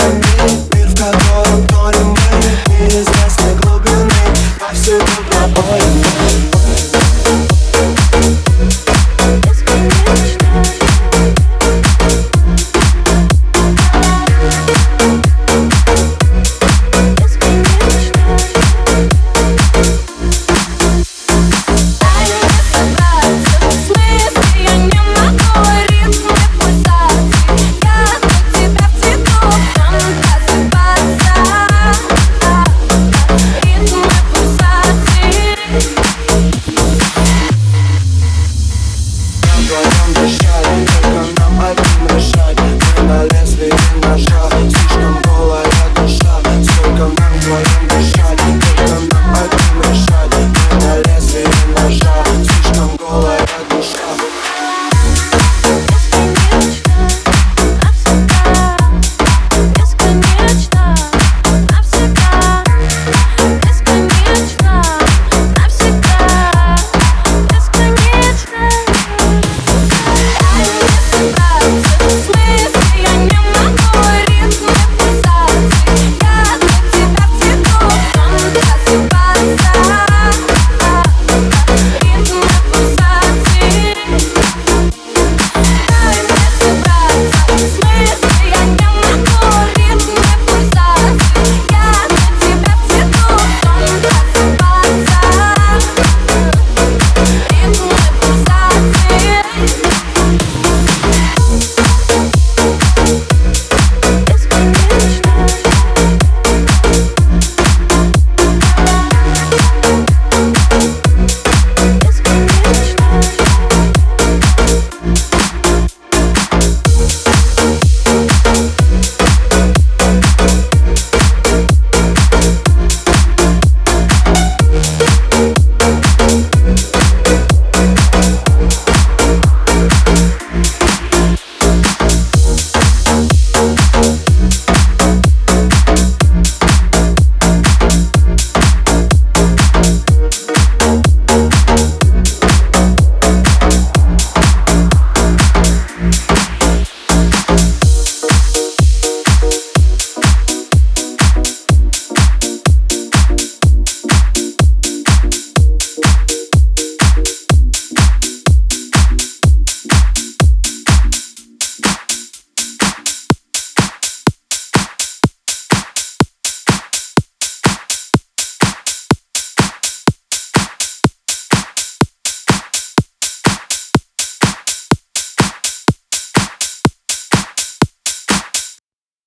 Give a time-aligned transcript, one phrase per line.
[0.00, 0.31] and
[39.72, 40.51] going on the show.